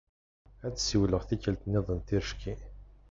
Ad 0.65 0.75
siwleɣ 0.77 1.23
tikkelt-nniḍen 1.25 1.99
ticki. 2.07 2.53